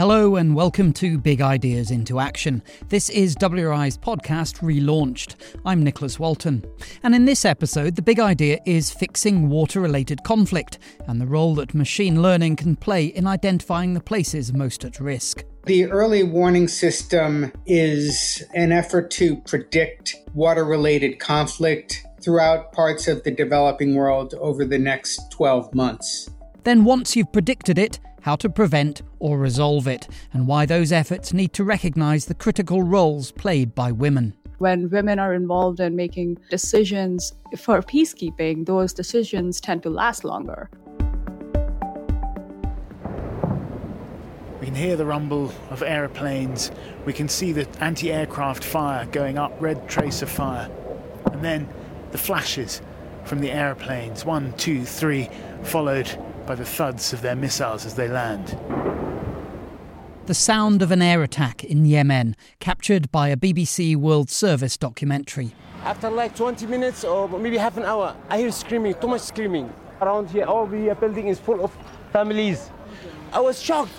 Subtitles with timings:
[0.00, 2.62] Hello and welcome to Big Ideas into Action.
[2.88, 5.34] This is WRI's podcast relaunched.
[5.66, 6.64] I'm Nicholas Walton.
[7.02, 11.54] And in this episode, the big idea is fixing water related conflict and the role
[11.56, 15.44] that machine learning can play in identifying the places most at risk.
[15.66, 23.22] The early warning system is an effort to predict water related conflict throughout parts of
[23.24, 26.30] the developing world over the next 12 months.
[26.64, 31.32] Then, once you've predicted it, how to prevent or resolve it, and why those efforts
[31.32, 34.34] need to recognise the critical roles played by women.
[34.58, 40.68] When women are involved in making decisions for peacekeeping, those decisions tend to last longer.
[44.60, 46.70] We can hear the rumble of aeroplanes.
[47.06, 50.70] We can see the anti aircraft fire going up, red trace of fire.
[51.32, 51.66] And then
[52.12, 52.82] the flashes
[53.24, 55.30] from the aeroplanes one, two, three,
[55.62, 56.14] followed
[56.50, 58.58] by the thuds of their missiles as they land.
[60.26, 65.52] The sound of an air attack in Yemen, captured by a BBC World Service documentary.
[65.84, 69.72] After like 20 minutes or maybe half an hour, I hear screaming, too much screaming.
[70.00, 71.70] Around here, all the uh, building is full of
[72.12, 72.68] families.
[73.32, 73.92] I was shocked.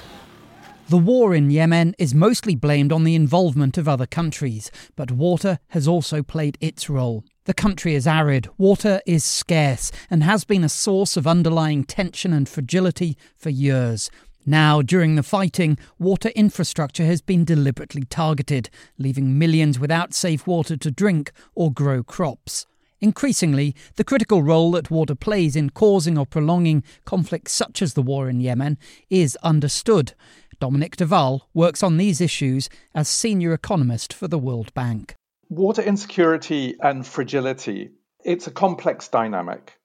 [0.90, 5.60] The war in Yemen is mostly blamed on the involvement of other countries, but water
[5.70, 7.24] has also played its role.
[7.46, 12.34] The country is arid, water is scarce, and has been a source of underlying tension
[12.34, 14.12] and fragility for years.
[14.46, 20.78] Now, during the fighting, water infrastructure has been deliberately targeted, leaving millions without safe water
[20.78, 22.68] to drink or grow crops.
[23.00, 28.04] Increasingly, the critical role that water plays in causing or prolonging conflicts such as the
[28.04, 28.78] war in Yemen
[29.10, 30.14] is understood.
[30.60, 35.16] Dominic de Waal works on these issues as senior economist for the World Bank.
[35.52, 37.92] Water insecurity and fragility,
[38.24, 39.78] it's a complex dynamic.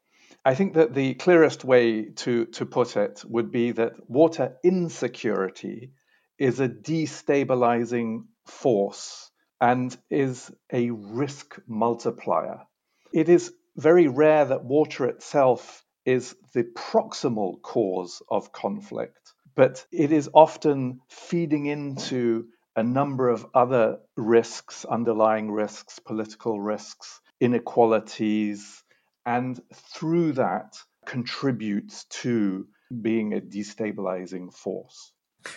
[0.45, 5.91] I think that the clearest way to, to put it would be that water insecurity
[6.39, 9.29] is a destabilizing force
[9.61, 12.61] and is a risk multiplier.
[13.13, 20.13] It is very rare that water itself is the proximal cause of conflict, but it
[20.13, 28.85] is often feeding into a number of other risks, underlying risks, political risks, inequalities,
[29.25, 30.77] and through that
[31.07, 32.67] contributes to
[33.03, 35.13] being a destabilizing force.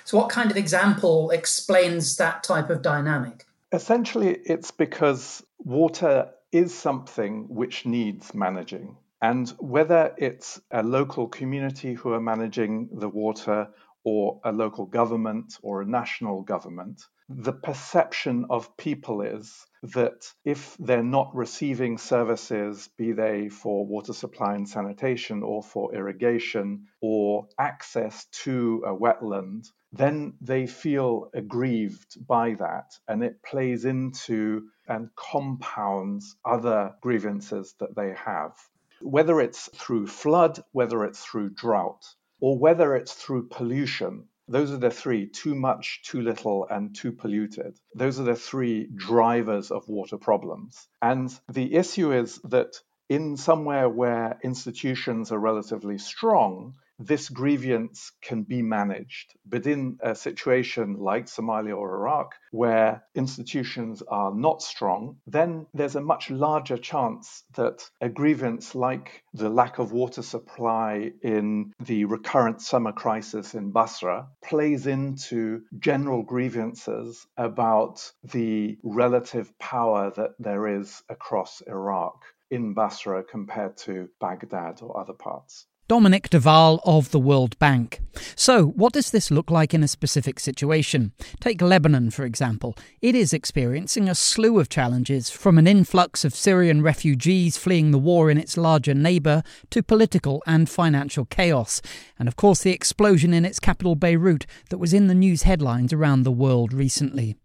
[0.06, 3.46] So, what kind of example explains that type of dynamic?
[3.72, 8.98] Essentially, it's because water is something which needs managing.
[9.22, 13.70] And whether it's a local community who are managing the water
[14.04, 17.02] or a local government or a national government,
[17.32, 24.14] the perception of people is that if they're not receiving services, be they for water
[24.14, 32.26] supply and sanitation or for irrigation or access to a wetland, then they feel aggrieved
[32.26, 32.94] by that.
[33.08, 38.56] And it plays into and compounds other grievances that they have.
[39.02, 42.04] Whether it's through flood, whether it's through drought,
[42.40, 44.28] or whether it's through pollution.
[44.48, 47.78] Those are the three too much, too little, and too polluted.
[47.94, 50.88] Those are the three drivers of water problems.
[51.02, 52.76] And the issue is that
[53.10, 59.34] in somewhere where institutions are relatively strong, this grievance can be managed.
[59.46, 65.96] But in a situation like Somalia or Iraq, where institutions are not strong, then there's
[65.96, 72.04] a much larger chance that a grievance like the lack of water supply in the
[72.06, 80.68] recurrent summer crisis in Basra plays into general grievances about the relative power that there
[80.68, 85.66] is across Iraq in Basra compared to Baghdad or other parts.
[85.90, 88.00] Dominic de Waal of the World Bank.
[88.36, 91.14] So, what does this look like in a specific situation?
[91.40, 92.78] Take Lebanon, for example.
[93.02, 97.98] It is experiencing a slew of challenges, from an influx of Syrian refugees fleeing the
[97.98, 99.42] war in its larger neighbour
[99.72, 101.82] to political and financial chaos,
[102.20, 105.92] and of course the explosion in its capital Beirut that was in the news headlines
[105.92, 107.36] around the world recently.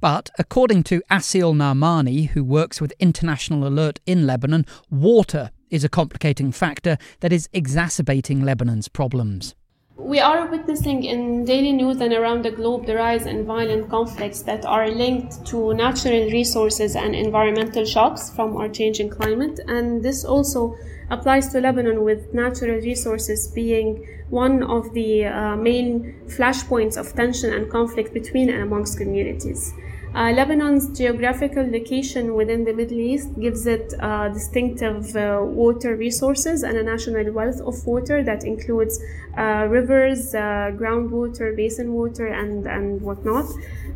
[0.00, 5.88] But according to Asil Narmani, who works with International Alert in Lebanon, water is a
[5.88, 9.56] complicating factor that is exacerbating Lebanon's problems.
[9.96, 14.42] We are witnessing in daily news and around the globe the rise in violent conflicts
[14.42, 19.58] that are linked to natural resources and environmental shocks from our changing climate.
[19.66, 20.76] And this also
[21.10, 27.52] applies to Lebanon, with natural resources being one of the uh, main flashpoints of tension
[27.52, 29.72] and conflict between and amongst communities.
[30.14, 36.62] Uh, Lebanon's geographical location within the Middle East gives it uh, distinctive uh, water resources
[36.62, 39.02] and a national wealth of water that includes
[39.36, 43.46] uh, rivers, uh, groundwater, basin water, and, and whatnot.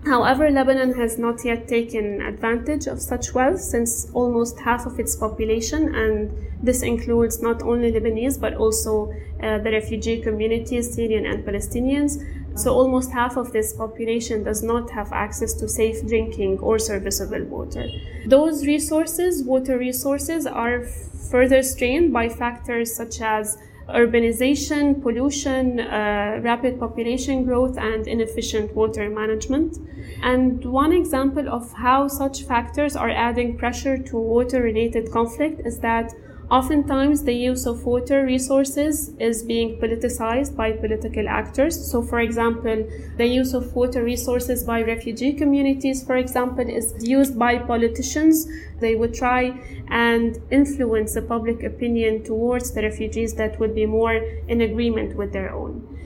[0.07, 5.15] However, Lebanon has not yet taken advantage of such wealth since almost half of its
[5.15, 11.45] population, and this includes not only Lebanese but also uh, the refugee communities, Syrian and
[11.45, 12.25] Palestinians.
[12.59, 17.45] So, almost half of this population does not have access to safe drinking or serviceable
[17.45, 17.89] water.
[18.27, 20.83] Those resources, water resources, are
[21.31, 23.59] further strained by factors such as
[23.89, 29.79] urbanization, pollution, uh, rapid population growth, and inefficient water management.
[30.23, 35.79] And one example of how such factors are adding pressure to water related conflict is
[35.79, 36.13] that
[36.51, 41.91] Oftentimes, the use of water resources is being politicized by political actors.
[41.91, 47.39] So, for example, the use of water resources by refugee communities, for example, is used
[47.39, 48.49] by politicians.
[48.81, 54.15] They would try and influence the public opinion towards the refugees that would be more
[54.15, 55.98] in agreement with their own.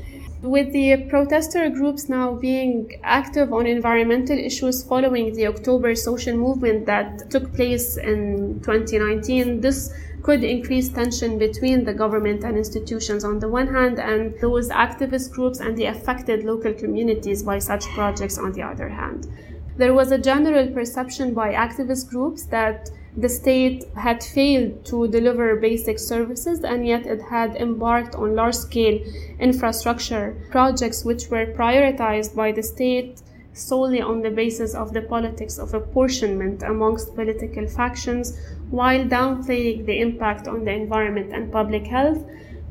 [0.42, 6.84] With the protester groups now being active on environmental issues following the October social movement
[6.86, 9.94] that took place in 2019, this
[10.24, 15.30] could increase tension between the government and institutions on the one hand and those activist
[15.30, 19.28] groups and the affected local communities by such projects on the other hand.
[19.76, 25.56] There was a general perception by activist groups that the state had failed to deliver
[25.56, 28.98] basic services and yet it had embarked on large scale
[29.38, 33.20] infrastructure projects which were prioritized by the state
[33.52, 38.38] solely on the basis of the politics of apportionment amongst political factions
[38.70, 42.24] while downplaying the impact on the environment and public health.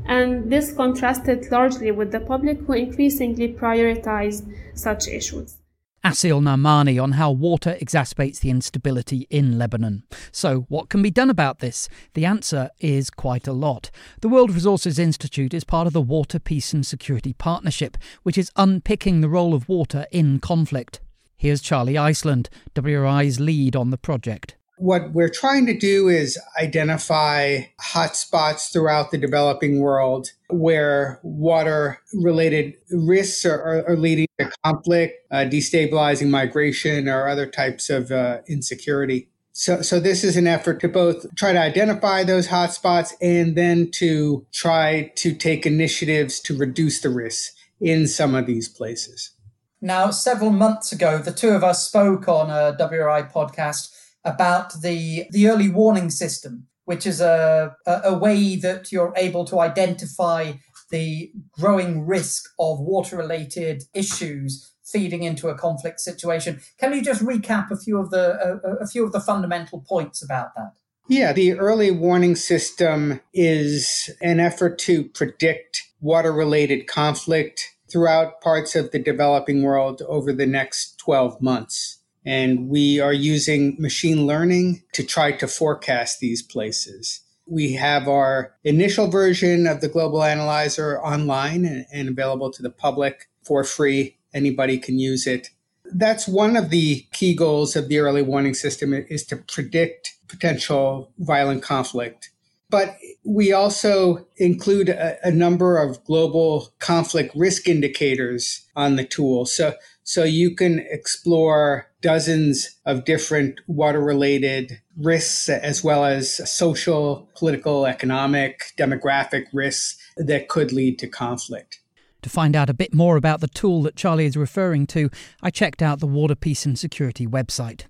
[0.05, 5.60] And this contrasted largely with the public who increasingly prioritized such issues.
[6.03, 10.03] Asil Narmani on how water exacerbates the instability in Lebanon.
[10.31, 11.87] So, what can be done about this?
[12.15, 13.91] The answer is quite a lot.
[14.21, 18.51] The World Resources Institute is part of the Water, Peace and Security Partnership, which is
[18.55, 21.01] unpicking the role of water in conflict.
[21.37, 27.59] Here's Charlie Iceland, WRI's lead on the project what we're trying to do is identify
[27.79, 35.13] hotspots throughout the developing world where water related risks are, are, are, leading to conflict,
[35.29, 39.29] uh, destabilizing migration, or other types of uh, insecurity.
[39.53, 43.91] So, so this is an effort to both try to identify those hotspots and then
[43.91, 49.31] to try to take initiatives to reduce the risks in some of these places.
[49.79, 55.25] Now, several months ago, the two of us spoke on a WRI podcast about the
[55.31, 60.53] the early warning system, which is a, a, a way that you're able to identify
[60.91, 66.59] the growing risk of water related issues feeding into a conflict situation.
[66.77, 70.23] Can you just recap a few of the a, a few of the fundamental points
[70.23, 70.73] about that?
[71.07, 78.75] Yeah, the early warning system is an effort to predict water related conflict throughout parts
[78.75, 82.00] of the developing world over the next 12 months.
[82.25, 87.21] And we are using machine learning to try to forecast these places.
[87.47, 92.69] We have our initial version of the Global Analyzer online and, and available to the
[92.69, 94.17] public for free.
[94.33, 95.49] Anybody can use it.
[95.93, 101.11] That's one of the key goals of the early warning system is to predict potential
[101.19, 102.31] violent conflict.
[102.69, 102.95] But
[103.25, 109.45] we also include a, a number of global conflict risk indicators on the tool.
[109.45, 117.29] So, so you can explore dozens of different water related risks, as well as social,
[117.35, 121.79] political, economic, demographic risks that could lead to conflict.
[122.23, 125.09] To find out a bit more about the tool that Charlie is referring to,
[125.41, 127.85] I checked out the Water Peace and Security website.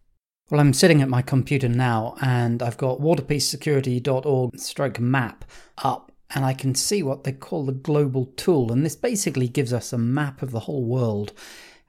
[0.50, 5.46] Well, I'm sitting at my computer now and I've got waterpeacesecurity.org stroke map
[5.78, 8.72] up and I can see what they call the global tool.
[8.72, 11.34] And this basically gives us a map of the whole world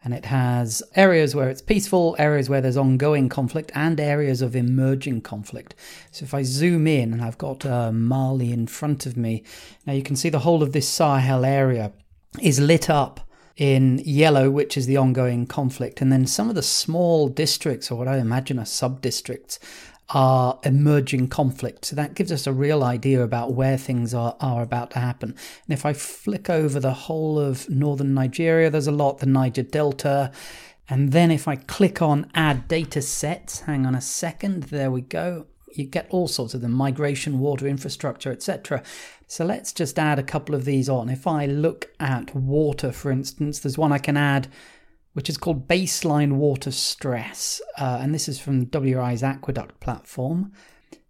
[0.05, 4.57] and it has areas where it's peaceful, areas where there's ongoing conflict, and areas of
[4.57, 5.75] emerging conflict.
[6.11, 9.45] So if I zoom in, and I've got uh, Mali in front of me,
[9.87, 11.93] now you can see the whole of this Sahel area
[12.41, 13.21] is lit up
[13.57, 17.99] in yellow, which is the ongoing conflict, and then some of the small districts, or
[17.99, 19.59] what I imagine are sub districts,
[20.15, 21.89] are emerging conflicts.
[21.89, 25.31] So that gives us a real idea about where things are, are about to happen.
[25.31, 29.63] And if I flick over the whole of northern Nigeria, there's a lot, the Niger
[29.63, 30.31] Delta.
[30.89, 35.01] And then if I click on add data sets, hang on a second, there we
[35.01, 35.47] go.
[35.75, 38.83] You get all sorts of them migration, water infrastructure, etc.
[39.27, 41.09] So let's just add a couple of these on.
[41.09, 44.49] If I look at water, for instance, there's one I can add
[45.13, 47.61] which is called Baseline Water Stress.
[47.79, 50.53] Uh, and this is from WRI's Aqueduct platform.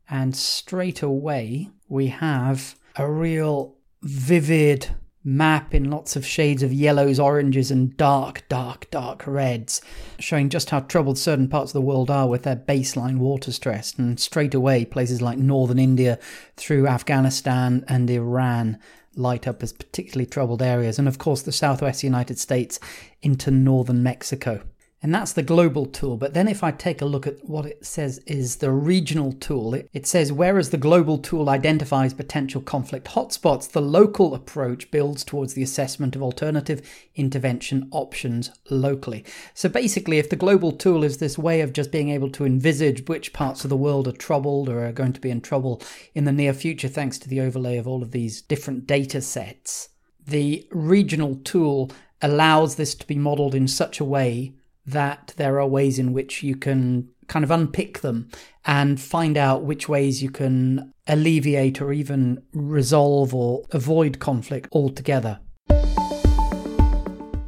[0.09, 4.89] And straight away, we have a real vivid
[5.25, 9.81] map in lots of shades of yellows, oranges, and dark, dark, dark reds,
[10.19, 13.95] showing just how troubled certain parts of the world are with their baseline water stress.
[13.95, 16.19] And straight away, places like northern India
[16.57, 18.79] through Afghanistan and Iran
[19.15, 22.81] light up as particularly troubled areas, and of course the southwest United States
[23.23, 24.63] into northern Mexico.
[25.05, 26.17] And that's the global tool.
[26.17, 29.75] But then if I take a look at what it says is the regional tool,
[29.75, 35.25] it, it, says whereas the global tool identifies potential conflict hotspots, the local approach builds
[35.25, 39.25] towards the assessment of alternative intervention options locally.
[39.55, 43.09] So basically, if the global tool is this way of just being able to envisage
[43.09, 45.83] which parts of the world are troubled or are going to be in trouble
[46.15, 49.89] in the near future, thanks to the overlay of all of these different data sets,
[50.25, 51.91] the regional tool
[52.23, 54.55] allows this to be modeled in such a way
[54.87, 58.29] that there are ways in which you can kind of unpick them
[58.65, 65.41] and find out which ways you can alleviate or even resolve or avoid conflict altogether.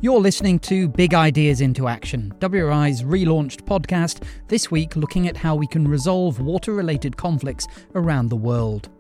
[0.01, 5.55] You're listening to Big Ideas into Action, WRI's relaunched podcast, this week looking at how
[5.55, 8.91] we can resolve water related conflicts around the world.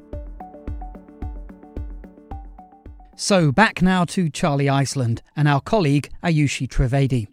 [3.16, 7.28] So, back now to Charlie Iceland and our colleague Ayushi Trivedi.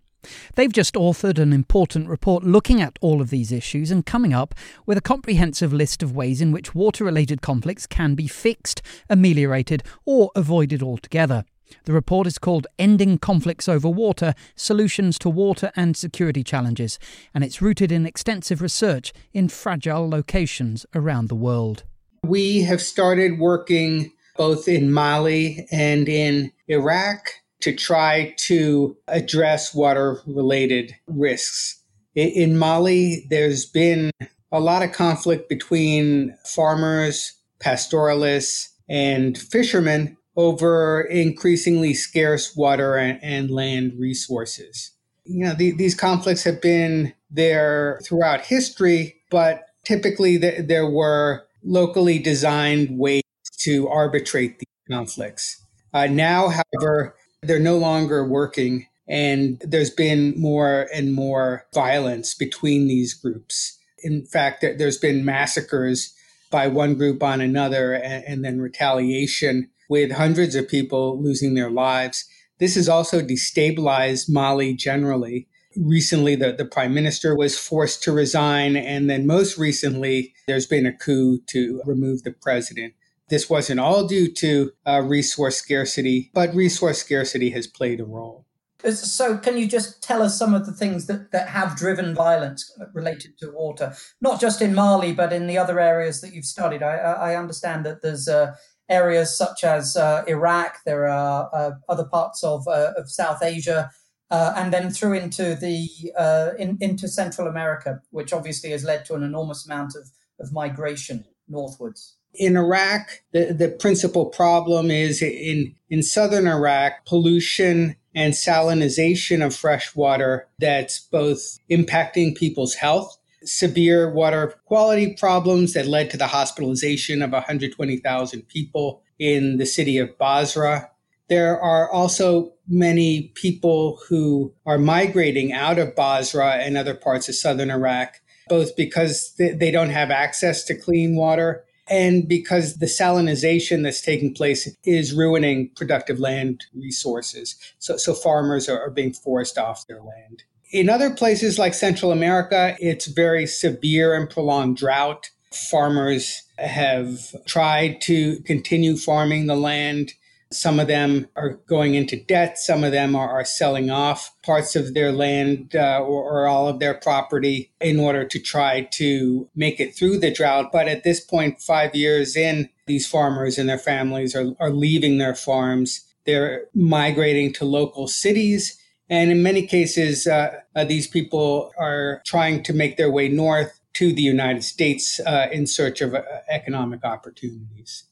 [0.53, 4.53] They've just authored an important report looking at all of these issues and coming up
[4.85, 9.81] with a comprehensive list of ways in which water related conflicts can be fixed, ameliorated,
[10.05, 11.45] or avoided altogether.
[11.85, 16.99] The report is called Ending Conflicts Over Water Solutions to Water and Security Challenges,
[17.33, 21.85] and it's rooted in extensive research in fragile locations around the world.
[22.23, 24.11] We have started working
[24.41, 27.29] both in Mali and in Iraq
[27.59, 31.79] to try to address water related risks.
[32.15, 34.09] In Mali, there's been
[34.51, 43.93] a lot of conflict between farmers, pastoralists, and fishermen over increasingly scarce water and, land
[43.99, 44.89] resources.
[45.23, 52.17] You know, the, these conflicts have been there throughout history, but typically there were locally
[52.17, 53.20] designed ways
[53.63, 55.65] to arbitrate these conflicts.
[55.93, 62.87] Uh, now, however, they're no longer working, and there's been more and more violence between
[62.87, 63.77] these groups.
[64.03, 66.13] In fact, there's been massacres
[66.49, 71.69] by one group on another, and, and then retaliation with hundreds of people losing their
[71.69, 72.25] lives.
[72.59, 75.47] This has also destabilized Mali generally.
[75.75, 78.75] Recently, the, the prime minister was forced to resign.
[78.75, 82.93] And then most recently, there's been a coup to remove the president.
[83.31, 88.45] This wasn't all due to uh, resource scarcity, but resource scarcity has played a role.
[88.83, 92.77] So, can you just tell us some of the things that, that have driven violence
[92.93, 96.83] related to water, not just in Mali, but in the other areas that you've studied?
[96.83, 98.55] I, I understand that there's uh,
[98.89, 103.91] areas such as uh, Iraq, there are uh, other parts of, uh, of South Asia,
[104.29, 109.05] uh, and then through into the uh, in, into Central America, which obviously has led
[109.05, 112.17] to an enormous amount of, of migration northwards.
[112.33, 119.55] In Iraq, the, the principal problem is in, in southern Iraq, pollution and salinization of
[119.55, 126.27] fresh water that's both impacting people's health, severe water quality problems that led to the
[126.27, 130.89] hospitalization of 120,000 people in the city of Basra.
[131.29, 137.35] There are also many people who are migrating out of Basra and other parts of
[137.35, 138.15] southern Iraq,
[138.49, 144.33] both because they don't have access to clean water and because the salinization that's taking
[144.33, 147.57] place is ruining productive land resources.
[147.79, 150.43] So, so farmers are, are being forced off their land.
[150.71, 155.29] In other places like Central America, it's very severe and prolonged drought.
[155.51, 160.13] Farmers have tried to continue farming the land
[160.51, 162.57] some of them are going into debt.
[162.57, 166.67] Some of them are, are selling off parts of their land uh, or, or, all
[166.67, 170.71] of their property in order to try to make it through the drought.
[170.71, 175.17] But at this point, five years in, these farmers and their families are, are leaving
[175.17, 176.05] their farms.
[176.25, 178.77] They're migrating to local cities.
[179.09, 183.79] And in many cases, uh, uh, these people are trying to make their way north
[183.93, 188.05] to the United States uh, in search of uh, economic opportunities.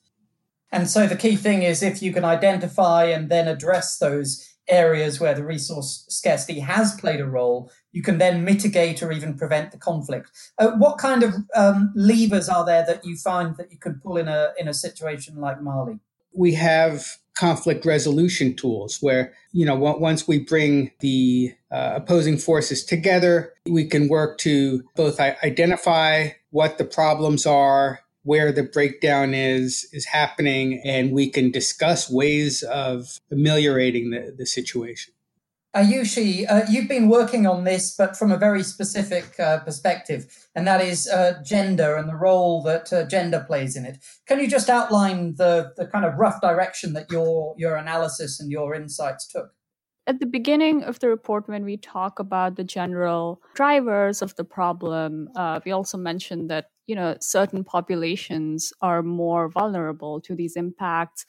[0.72, 5.20] And so the key thing is if you can identify and then address those areas
[5.20, 9.72] where the resource scarcity has played a role, you can then mitigate or even prevent
[9.72, 10.30] the conflict.
[10.60, 14.18] Uh, what kind of um, levers are there that you find that you can pull
[14.18, 16.00] in a in a situation like Mali?
[16.34, 22.84] we have conflict resolution tools where you know once we bring the uh, opposing forces
[22.84, 29.90] together we can work to both identify what the problems are where the breakdown is
[29.92, 35.14] is happening and we can discuss ways of ameliorating the, the situation
[35.76, 40.66] Ayushi, uh, you've been working on this, but from a very specific uh, perspective, and
[40.66, 44.00] that is uh, gender and the role that uh, gender plays in it.
[44.28, 48.50] Can you just outline the, the kind of rough direction that your your analysis and
[48.50, 49.52] your insights took?
[50.08, 54.44] At the beginning of the report, when we talk about the general drivers of the
[54.44, 60.56] problem, uh, we also mentioned that you know certain populations are more vulnerable to these
[60.56, 61.26] impacts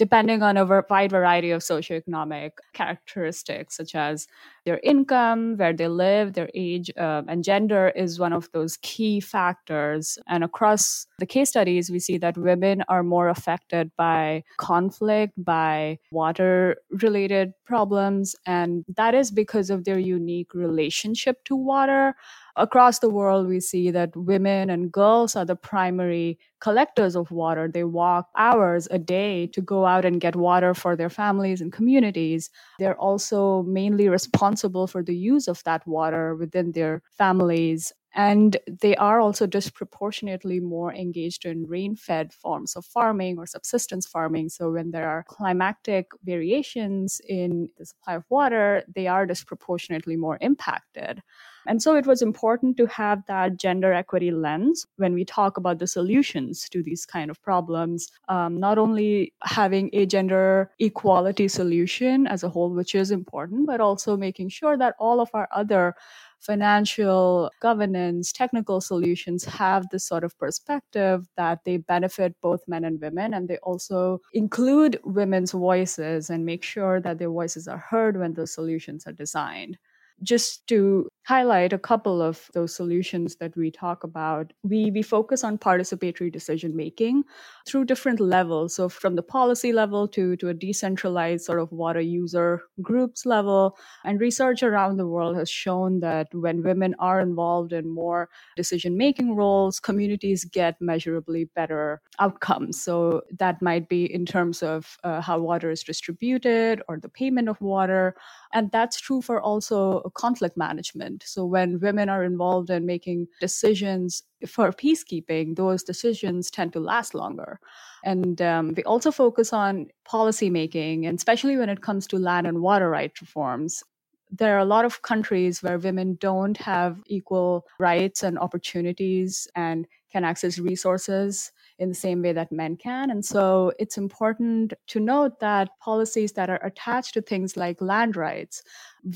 [0.00, 4.26] depending on a wide variety of socioeconomic characteristics, such as
[4.64, 9.20] their income, where they live, their age, uh, and gender is one of those key
[9.20, 10.18] factors.
[10.26, 15.98] And across the case studies, we see that women are more affected by conflict, by
[16.10, 18.34] water related problems.
[18.46, 22.14] And that is because of their unique relationship to water
[22.56, 27.68] across the world, we see that women and girls are the primary collectors of water.
[27.68, 31.72] They walk hours a day to go out and get water for their families and
[31.72, 32.50] communities.
[32.78, 37.92] They're also mainly responsible for the use of that water within their families.
[38.12, 44.04] And they are also disproportionately more engaged in rain fed forms of farming or subsistence
[44.06, 44.48] farming.
[44.48, 50.38] So, when there are climatic variations in the supply of water, they are disproportionately more
[50.40, 51.22] impacted.
[51.66, 55.78] And so it was important to have that gender equity lens when we talk about
[55.78, 58.08] the solutions to these kind of problems.
[58.28, 63.80] Um, not only having a gender equality solution as a whole, which is important, but
[63.80, 65.94] also making sure that all of our other
[66.40, 73.00] financial governance, technical solutions have this sort of perspective that they benefit both men and
[73.00, 73.34] women.
[73.34, 78.34] And they also include women's voices and make sure that their voices are heard when
[78.34, 79.76] those solutions are designed
[80.22, 85.44] just to highlight a couple of those solutions that we talk about, we, we focus
[85.44, 87.22] on participatory decision making
[87.68, 88.74] through different levels.
[88.74, 93.76] So, from the policy level to, to a decentralized sort of water user groups level.
[94.04, 98.96] And research around the world has shown that when women are involved in more decision
[98.96, 102.82] making roles, communities get measurably better outcomes.
[102.82, 107.48] So, that might be in terms of uh, how water is distributed or the payment
[107.48, 108.16] of water
[108.52, 111.22] and that's true for also conflict management.
[111.26, 117.14] So when women are involved in making decisions for peacekeeping, those decisions tend to last
[117.14, 117.60] longer.
[118.04, 122.46] And um, we also focus on policy making, and especially when it comes to land
[122.46, 123.84] and water rights reforms.
[124.32, 129.86] There are a lot of countries where women don't have equal rights and opportunities and
[130.12, 133.10] can access resources in the same way that men can.
[133.10, 138.16] And so it's important to note that policies that are attached to things like land
[138.16, 138.62] rights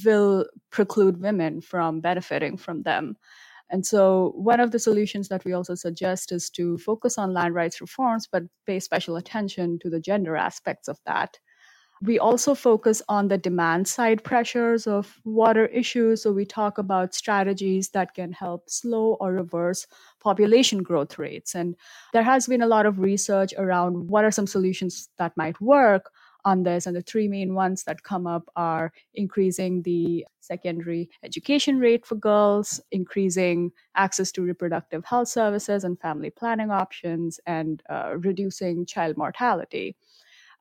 [0.05, 3.17] will preclude women from benefiting from them.
[3.71, 7.55] And so, one of the solutions that we also suggest is to focus on land
[7.55, 11.39] rights reforms, but pay special attention to the gender aspects of that.
[12.03, 16.23] We also focus on the demand side pressures of water issues.
[16.23, 19.87] So we talk about strategies that can help slow or reverse
[20.25, 21.55] population growth rates.
[21.55, 21.77] And
[22.13, 26.11] there has been a lot of research around what are some solutions that might work
[26.45, 26.87] on this.
[26.87, 32.17] And the three main ones that come up are increasing the secondary education rate for
[32.17, 39.17] girls, increasing access to reproductive health services and family planning options, and uh, reducing child
[39.17, 39.97] mortality.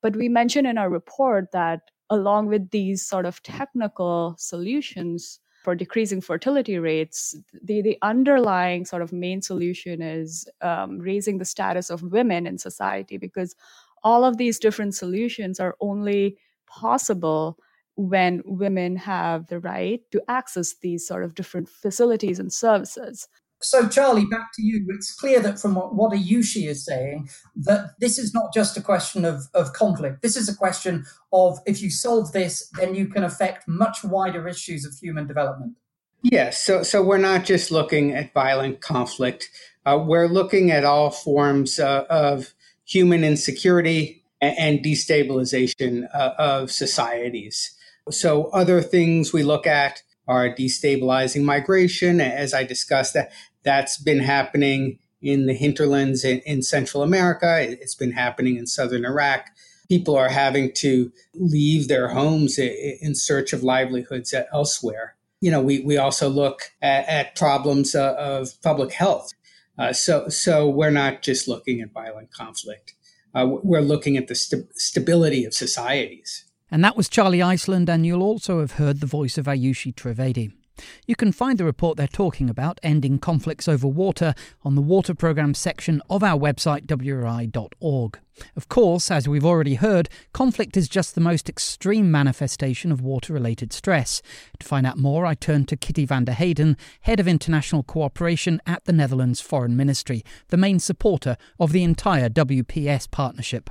[0.02, 5.76] But we mentioned in our report that along with these sort of technical solutions for
[5.76, 11.90] decreasing fertility rates, the, the underlying sort of main solution is um, raising the status
[11.90, 13.56] of women in society because
[14.04, 17.58] all of these different solutions are only possible
[17.96, 23.28] when women have the right to access these sort of different facilities and services.
[23.64, 24.86] So, Charlie, back to you.
[24.90, 28.82] It's clear that from what, what Ayushi is saying, that this is not just a
[28.82, 30.22] question of, of conflict.
[30.22, 34.48] This is a question of if you solve this, then you can affect much wider
[34.48, 35.76] issues of human development.
[36.24, 36.62] Yes.
[36.62, 39.50] So, so we're not just looking at violent conflict.
[39.86, 42.54] Uh, we're looking at all forms uh, of
[42.86, 47.76] human insecurity and, and destabilization uh, of societies.
[48.10, 53.14] So, other things we look at are destabilizing migration, as I discussed.
[53.14, 53.32] That
[53.64, 57.62] that's been happening in the hinterlands in, in Central America.
[57.62, 59.48] It's been happening in southern Iraq.
[59.90, 65.16] People are having to leave their homes in search of livelihoods elsewhere.
[65.40, 69.32] You know, we, we also look at, at problems uh, of public health.
[69.78, 72.94] Uh, so, so we're not just looking at violent conflict.
[73.36, 76.46] uh, we're looking at the st- stability of societies.
[76.72, 80.54] And that was Charlie Iceland, and you'll also have heard the voice of Ayushi Trivedi.
[81.06, 85.14] You can find the report they're talking about, Ending Conflicts Over Water, on the Water
[85.14, 88.20] Programme section of our website, wri.org.
[88.56, 93.34] Of course, as we've already heard, conflict is just the most extreme manifestation of water
[93.34, 94.22] related stress.
[94.60, 98.62] To find out more, I turn to Kitty van der Heijden, Head of International Cooperation
[98.66, 103.70] at the Netherlands Foreign Ministry, the main supporter of the entire WPS partnership.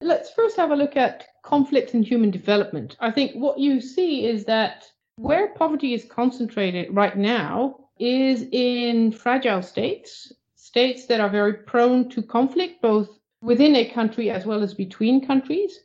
[0.00, 2.96] Let's first have a look at conflict and human development.
[3.00, 4.84] I think what you see is that
[5.18, 12.08] where poverty is concentrated right now is in fragile states, states that are very prone
[12.08, 13.08] to conflict, both
[13.42, 15.76] within a country as well as between countries.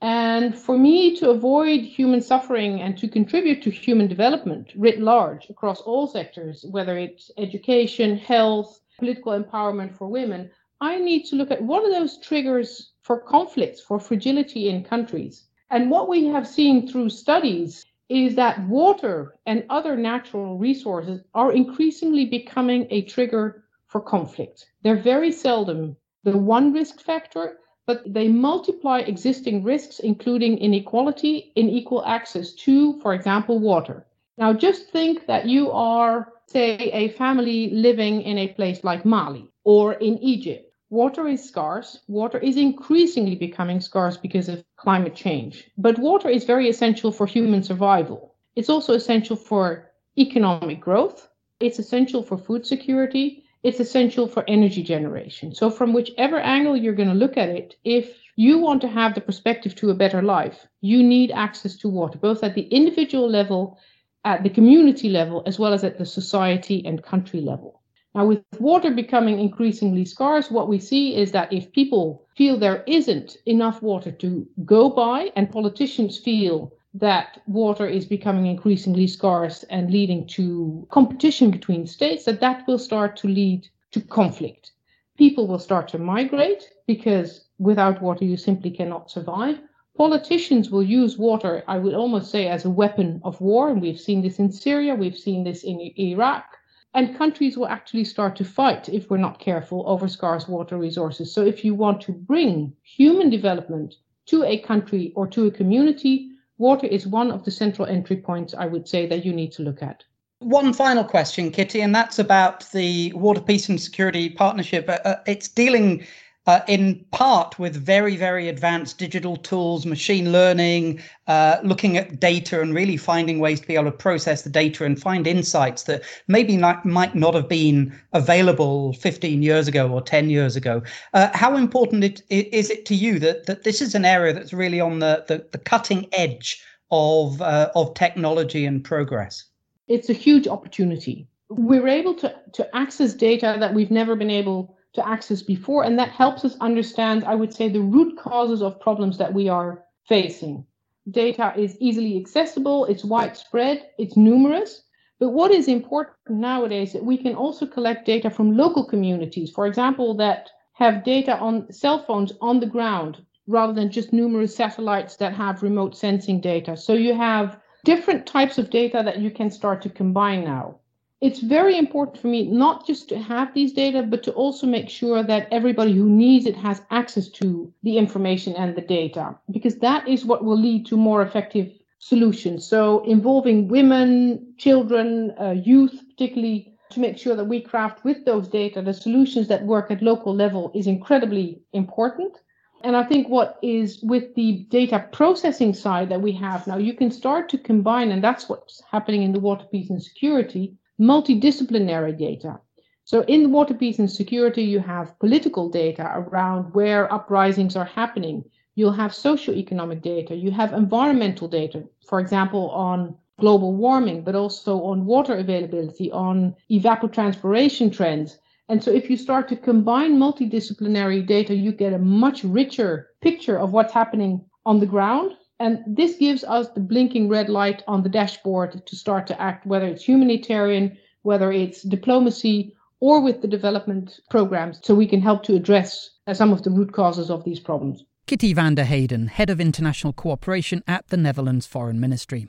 [0.00, 5.50] And for me to avoid human suffering and to contribute to human development writ large
[5.50, 11.50] across all sectors, whether it's education, health, political empowerment for women, I need to look
[11.50, 15.48] at what are those triggers for conflicts, for fragility in countries.
[15.70, 21.52] And what we have seen through studies is that water and other natural resources are
[21.52, 24.66] increasingly becoming a trigger for conflict.
[24.82, 32.04] They're very seldom the one risk factor, but they multiply existing risks, including inequality, unequal
[32.04, 34.06] access to, for example, water.
[34.36, 39.50] Now, just think that you are, say, a family living in a place like Mali
[39.64, 42.00] or in Egypt Water is scarce.
[42.08, 45.70] Water is increasingly becoming scarce because of climate change.
[45.76, 48.34] But water is very essential for human survival.
[48.56, 51.28] It's also essential for economic growth.
[51.60, 53.44] It's essential for food security.
[53.62, 55.54] It's essential for energy generation.
[55.54, 59.14] So, from whichever angle you're going to look at it, if you want to have
[59.14, 63.28] the perspective to a better life, you need access to water, both at the individual
[63.28, 63.78] level,
[64.24, 67.77] at the community level, as well as at the society and country level.
[68.14, 72.82] Now, with water becoming increasingly scarce, what we see is that if people feel there
[72.86, 79.62] isn't enough water to go by, and politicians feel that water is becoming increasingly scarce
[79.64, 84.72] and leading to competition between states, that that will start to lead to conflict.
[85.18, 89.60] People will start to migrate because without water you simply cannot survive.
[89.96, 94.00] Politicians will use water, I would almost say, as a weapon of war, and we've
[94.00, 96.57] seen this in Syria, we've seen this in Iraq
[96.94, 101.32] and countries will actually start to fight if we're not careful over scarce water resources.
[101.32, 103.94] So, if you want to bring human development
[104.26, 108.54] to a country or to a community, water is one of the central entry points
[108.54, 110.04] I would say that you need to look at.
[110.40, 114.88] One final question, Kitty, and that's about the Water Peace and Security Partnership.
[114.88, 116.06] Uh, uh it's dealing
[116.48, 122.62] uh, in part with very, very advanced digital tools, machine learning, uh, looking at data
[122.62, 126.02] and really finding ways to be able to process the data and find insights that
[126.26, 130.80] maybe not, might not have been available 15 years ago or 10 years ago.
[131.12, 134.54] Uh, how important it, is it to you that, that this is an area that's
[134.54, 139.44] really on the, the, the cutting edge of, uh, of technology and progress?
[139.86, 141.28] It's a huge opportunity.
[141.50, 145.84] We're able to, to access data that we've never been able to access before.
[145.84, 149.48] And that helps us understand, I would say, the root causes of problems that we
[149.48, 150.66] are facing.
[151.10, 154.82] Data is easily accessible, it's widespread, it's numerous.
[155.20, 159.50] But what is important nowadays is that we can also collect data from local communities,
[159.50, 164.54] for example, that have data on cell phones on the ground rather than just numerous
[164.54, 166.76] satellites that have remote sensing data.
[166.76, 170.78] So you have different types of data that you can start to combine now
[171.20, 174.88] it's very important for me not just to have these data, but to also make
[174.88, 179.78] sure that everybody who needs it has access to the information and the data, because
[179.78, 182.64] that is what will lead to more effective solutions.
[182.64, 188.48] So, involving women, children, uh, youth, particularly to make sure that we craft with those
[188.48, 192.38] data the solutions that work at local level is incredibly important.
[192.84, 196.94] And I think what is with the data processing side that we have now, you
[196.94, 202.18] can start to combine, and that's what's happening in the water peace and security multidisciplinary
[202.18, 202.60] data.
[203.04, 208.44] So in water peace and security, you have political data around where uprisings are happening.
[208.74, 210.34] You'll have socioeconomic data.
[210.34, 216.54] You have environmental data, for example, on global warming, but also on water availability, on
[216.70, 218.38] evapotranspiration trends.
[218.68, 223.58] And so if you start to combine multidisciplinary data, you get a much richer picture
[223.58, 228.02] of what's happening on the ground and this gives us the blinking red light on
[228.02, 233.48] the dashboard to start to act, whether it's humanitarian, whether it's diplomacy, or with the
[233.48, 237.44] development programs, so we can help to address uh, some of the root causes of
[237.44, 238.04] these problems.
[238.26, 242.48] Kitty van der Heijden, Head of International Cooperation at the Netherlands Foreign Ministry.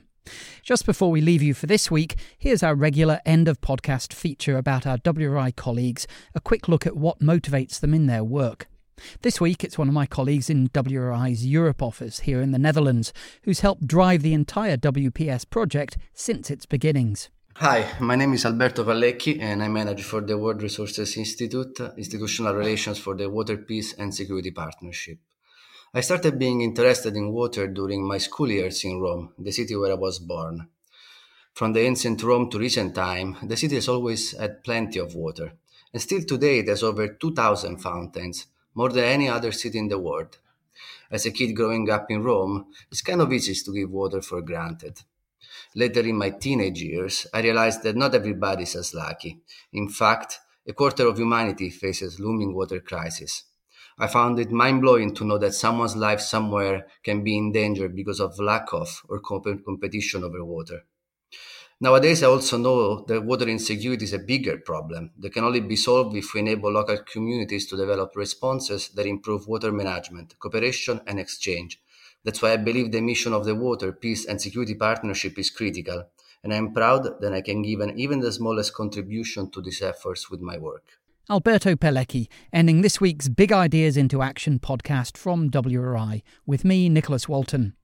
[0.62, 4.58] Just before we leave you for this week, here's our regular end of podcast feature
[4.58, 8.68] about our WRI colleagues, a quick look at what motivates them in their work.
[9.22, 13.12] This week, it's one of my colleagues in WRI's Europe office here in the Netherlands
[13.42, 17.28] who's helped drive the entire WPS project since its beginnings.
[17.56, 22.54] Hi, my name is Alberto Vallecchi and I manage for the World Resources Institute institutional
[22.54, 25.18] relations for the Water Peace and Security Partnership.
[25.92, 29.90] I started being interested in water during my school years in Rome, the city where
[29.90, 30.68] I was born.
[31.52, 35.52] From the ancient Rome to recent time, the city has always had plenty of water,
[35.92, 38.46] and still today has over 2,000 fountains,
[38.80, 40.38] more than any other city in the world.
[41.10, 42.54] As a kid growing up in Rome,
[42.90, 45.02] it's kind of easy to give water for granted.
[45.74, 49.42] Later in my teenage years, I realized that not everybody is as lucky.
[49.70, 53.44] In fact, a quarter of humanity faces looming water crisis.
[53.98, 57.86] I found it mind blowing to know that someone's life somewhere can be in danger
[57.86, 60.84] because of lack of or competition over water.
[61.82, 65.76] Nowadays, I also know that water insecurity is a bigger problem that can only be
[65.76, 71.18] solved if we enable local communities to develop responses that improve water management, cooperation, and
[71.18, 71.80] exchange.
[72.22, 76.04] That's why I believe the mission of the Water, Peace, and Security Partnership is critical,
[76.44, 79.80] and I am proud that I can give an even the smallest contribution to these
[79.80, 80.99] efforts with my work.
[81.28, 87.28] Alberto Vallecchi, ending this week's Big Ideas into Action podcast from WRI, with me, Nicholas
[87.28, 87.74] Walton.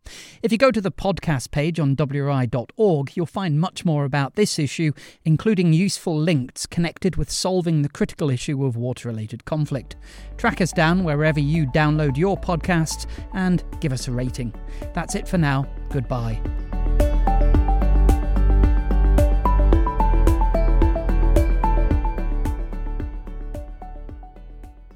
[0.42, 4.58] If you go to the podcast page on WRI.org, you'll find much more about this
[4.58, 4.92] issue,
[5.24, 9.96] including useful links connected with solving the critical issue of water related conflict.
[10.36, 14.54] Track us down wherever you download your podcasts and give us a rating.
[14.94, 15.66] That's it for now.
[15.90, 16.40] Goodbye.